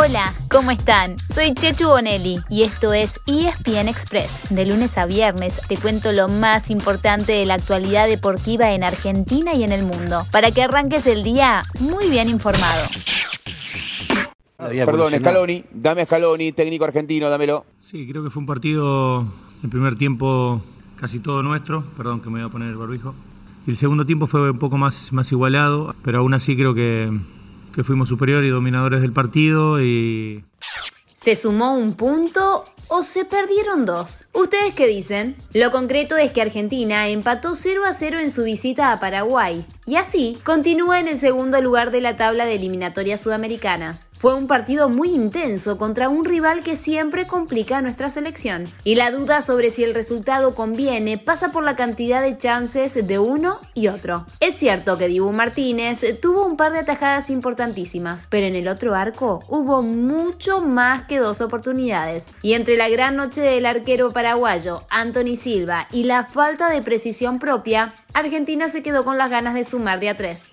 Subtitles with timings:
[0.00, 1.16] Hola, ¿cómo están?
[1.28, 4.48] Soy Chechu Bonelli y esto es ESPN Express.
[4.48, 9.54] De lunes a viernes te cuento lo más importante de la actualidad deportiva en Argentina
[9.54, 12.86] y en el mundo, para que arranques el día muy bien informado.
[14.56, 17.64] Perdón, Scaloni, dame a Scaloni, técnico argentino, dámelo.
[17.80, 19.26] Sí, creo que fue un partido,
[19.64, 20.62] el primer tiempo
[20.94, 23.16] casi todo nuestro, perdón que me voy a poner el barbijo.
[23.66, 27.10] Y el segundo tiempo fue un poco más, más igualado, pero aún así creo que
[27.78, 30.44] que fuimos superiores y dominadores del partido y...
[31.12, 34.26] ¿Se sumó un punto o se perdieron dos?
[34.32, 35.36] ¿Ustedes qué dicen?
[35.52, 39.96] Lo concreto es que Argentina empató 0 a 0 en su visita a Paraguay y
[39.96, 44.10] así continúa en el segundo lugar de la tabla de eliminatorias sudamericanas.
[44.18, 48.64] Fue un partido muy intenso contra un rival que siempre complica a nuestra selección.
[48.84, 53.18] Y la duda sobre si el resultado conviene pasa por la cantidad de chances de
[53.18, 54.26] uno y otro.
[54.40, 58.94] Es cierto que Dibu Martínez tuvo un par de atajadas importantísimas, pero en el otro
[58.94, 62.32] arco hubo mucho más que dos oportunidades.
[62.42, 67.38] Y entre la gran noche del arquero paraguayo, Anthony Silva, y la falta de precisión
[67.38, 70.50] propia, Argentina se quedó con las ganas de sumar de a tres.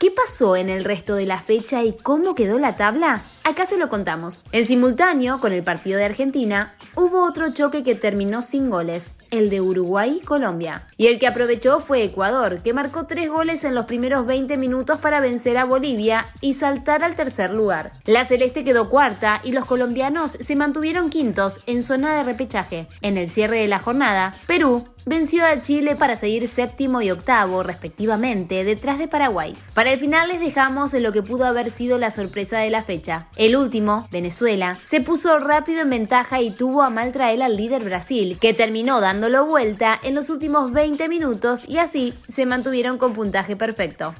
[0.00, 3.22] ¿Qué pasó en el resto de la fecha y cómo quedó la tabla?
[3.48, 4.44] Acá se lo contamos.
[4.52, 9.48] En simultáneo con el partido de Argentina, hubo otro choque que terminó sin goles, el
[9.48, 10.86] de Uruguay y Colombia.
[10.98, 14.98] Y el que aprovechó fue Ecuador, que marcó tres goles en los primeros 20 minutos
[14.98, 17.92] para vencer a Bolivia y saltar al tercer lugar.
[18.04, 22.86] La celeste quedó cuarta y los colombianos se mantuvieron quintos en zona de repechaje.
[23.00, 27.62] En el cierre de la jornada, Perú venció a Chile para seguir séptimo y octavo
[27.62, 29.56] respectivamente detrás de Paraguay.
[29.72, 33.26] Para el final les dejamos lo que pudo haber sido la sorpresa de la fecha.
[33.38, 37.84] El último, Venezuela, se puso rápido en ventaja y tuvo a mal traer al líder
[37.84, 43.12] Brasil, que terminó dándolo vuelta en los últimos 20 minutos y así se mantuvieron con
[43.12, 44.12] puntaje perfecto.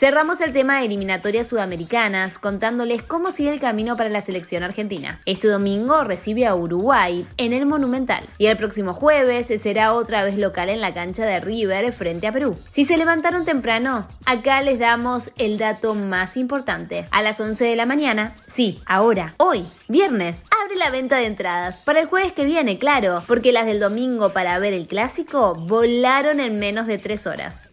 [0.00, 5.20] Cerramos el tema de eliminatorias sudamericanas contándoles cómo sigue el camino para la selección argentina.
[5.26, 10.38] Este domingo recibe a Uruguay en el Monumental y el próximo jueves será otra vez
[10.38, 12.58] local en la cancha de River frente a Perú.
[12.70, 17.04] Si se levantaron temprano, acá les damos el dato más importante.
[17.10, 21.82] A las 11 de la mañana, sí, ahora, hoy, viernes, abre la venta de entradas.
[21.84, 26.40] Para el jueves que viene, claro, porque las del domingo para ver el clásico volaron
[26.40, 27.64] en menos de 3 horas.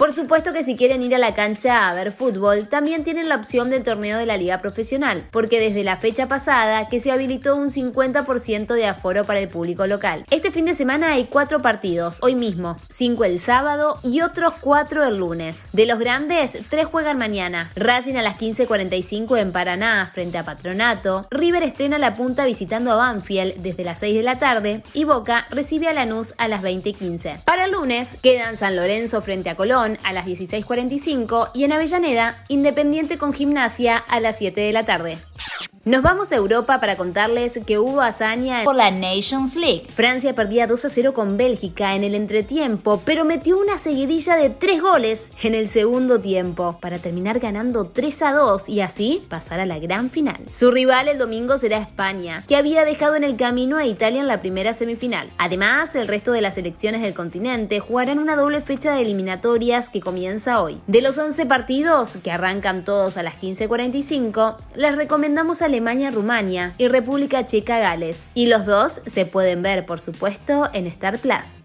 [0.00, 3.34] Por supuesto que si quieren ir a la cancha a ver fútbol, también tienen la
[3.34, 7.54] opción del torneo de la liga profesional, porque desde la fecha pasada que se habilitó
[7.54, 10.24] un 50% de aforo para el público local.
[10.30, 15.04] Este fin de semana hay cuatro partidos, hoy mismo, cinco el sábado y otros cuatro
[15.04, 15.66] el lunes.
[15.74, 17.70] De los grandes, tres juegan mañana.
[17.76, 22.96] Racing a las 15.45 en Paraná frente a Patronato, River estrena la punta visitando a
[22.96, 27.44] Banfield desde las 6 de la tarde y Boca recibe a Lanús a las 20.15.
[27.44, 32.44] Para el lunes quedan San Lorenzo frente a Colón, a las 16.45 y en Avellaneda,
[32.48, 35.18] Independiente con Gimnasia a las 7 de la tarde.
[35.86, 39.86] Nos vamos a Europa para contarles que hubo hazaña por la Nations League.
[39.88, 44.50] Francia perdía 2 a 0 con Bélgica en el entretiempo, pero metió una seguidilla de
[44.50, 49.58] 3 goles en el segundo tiempo para terminar ganando 3 a 2 y así pasar
[49.58, 50.36] a la gran final.
[50.52, 54.28] Su rival el domingo será España, que había dejado en el camino a Italia en
[54.28, 55.30] la primera semifinal.
[55.38, 60.02] Además, el resto de las selecciones del continente jugarán una doble fecha de eliminatorias que
[60.02, 60.78] comienza hoy.
[60.88, 66.88] De los 11 partidos, que arrancan todos a las 15.45, les recomendamos a Alemania-Rumania y
[66.88, 68.26] República Checa-Gales.
[68.34, 71.60] Y los dos se pueden ver, por supuesto, en Star Plus.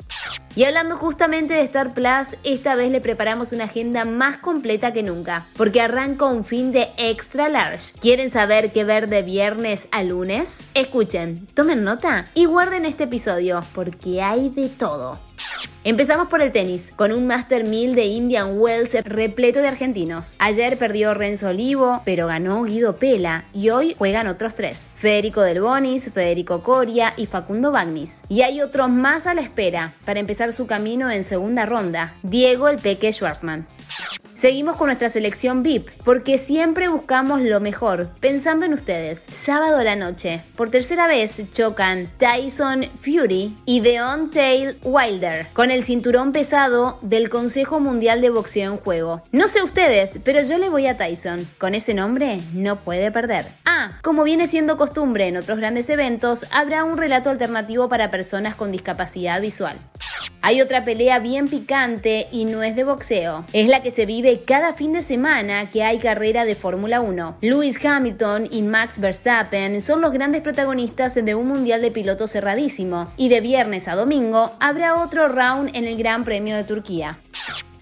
[0.55, 5.03] Y hablando justamente de Star Plus, esta vez le preparamos una agenda más completa que
[5.03, 7.93] nunca, porque arranca un fin de extra large.
[7.99, 10.69] ¿Quieren saber qué ver de viernes a lunes?
[10.73, 15.24] Escuchen, tomen nota y guarden este episodio, porque hay de todo.
[15.83, 20.35] Empezamos por el tenis, con un Master 1000 de Indian Wells repleto de argentinos.
[20.39, 24.89] Ayer perdió Renzo Olivo, pero ganó Guido Pela y hoy juegan otros tres.
[24.95, 28.23] Federico Del Bonis, Federico Coria y Facundo Bagnis.
[28.29, 32.15] Y hay otros más a la espera para empezar su camino en segunda ronda.
[32.23, 33.67] Diego el Peque Schwarzman.
[34.35, 39.25] Seguimos con nuestra selección VIP, porque siempre buscamos lo mejor, pensando en ustedes.
[39.29, 45.83] Sábado a la noche, por tercera vez chocan Tyson Fury y Deontay Wilder, con el
[45.83, 49.23] cinturón pesado del Consejo Mundial de Boxeo en juego.
[49.31, 51.47] No sé ustedes, pero yo le voy a Tyson.
[51.57, 53.45] Con ese nombre no puede perder.
[53.63, 58.55] Ah, como viene siendo costumbre en otros grandes eventos, habrá un relato alternativo para personas
[58.55, 59.79] con discapacidad visual.
[60.41, 63.45] Hay otra pelea bien picante y no es de boxeo.
[63.51, 67.37] Es la que se vive cada fin de semana que hay carrera de Fórmula 1.
[67.41, 73.11] Lewis Hamilton y Max Verstappen son los grandes protagonistas de un mundial de pilotos cerradísimo.
[73.17, 77.19] Y de viernes a domingo habrá otro round en el Gran Premio de Turquía.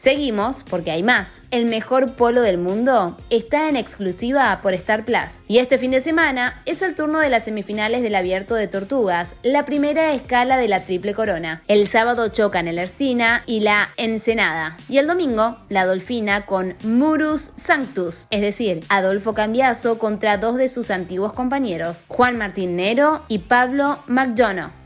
[0.04, 1.40] Seguimos porque hay más.
[1.50, 5.44] El mejor polo del mundo está en exclusiva por Star Plus.
[5.48, 9.34] Y este fin de semana es el turno de las semifinales del Abierto de Tortugas,
[9.44, 11.64] la primera escala de la Triple Corona.
[11.70, 14.76] El sábado chocan el Erstina y la Ensenada.
[14.90, 20.68] Y el domingo, la Dolfina con Murus Sanctus, es decir, Adolfo Cambiaso contra dos de
[20.68, 24.83] sus antiguos compañeros, Juan Martín Nero y Pablo McDonough.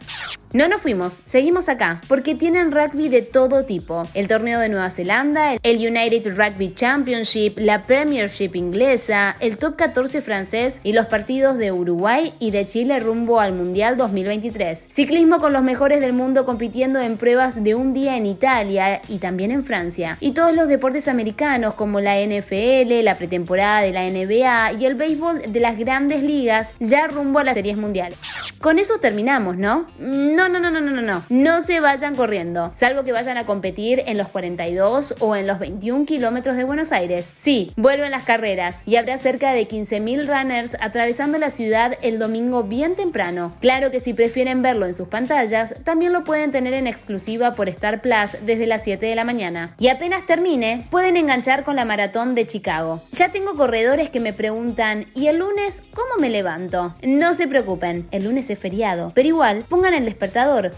[0.53, 4.07] No nos fuimos, seguimos acá, porque tienen rugby de todo tipo.
[4.13, 10.21] El torneo de Nueva Zelanda, el United Rugby Championship, la Premiership inglesa, el Top 14
[10.21, 14.88] francés y los partidos de Uruguay y de Chile rumbo al Mundial 2023.
[14.89, 19.17] Ciclismo con los mejores del mundo compitiendo en pruebas de un día en Italia y
[19.17, 20.17] también en Francia.
[20.21, 24.95] Y todos los deportes americanos como la NFL, la pretemporada de la NBA y el
[24.95, 28.17] béisbol de las grandes ligas ya rumbo a las series mundiales.
[28.61, 29.88] Con eso terminamos, ¿no?
[30.37, 31.23] No, no, no, no, no, no.
[31.29, 32.71] No se vayan corriendo.
[32.75, 36.91] Salvo que vayan a competir en los 42 o en los 21 kilómetros de Buenos
[36.91, 37.31] Aires.
[37.35, 42.61] Sí, vuelven las carreras y habrá cerca de 15.000 runners atravesando la ciudad el domingo
[42.61, 43.55] bien temprano.
[43.61, 47.67] Claro que si prefieren verlo en sus pantallas, también lo pueden tener en exclusiva por
[47.69, 49.73] Star Plus desde las 7 de la mañana.
[49.79, 53.01] Y apenas termine, pueden enganchar con la maratón de Chicago.
[53.11, 56.93] Ya tengo corredores que me preguntan, ¿y el lunes cómo me levanto?
[57.01, 60.05] No se preocupen, el lunes es feriado, pero igual pongan el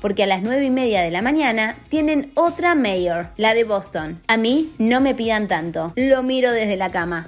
[0.01, 4.21] porque a las 9 y media de la mañana tienen otra mayor, la de Boston.
[4.27, 7.27] A mí no me pidan tanto, lo miro desde la cama.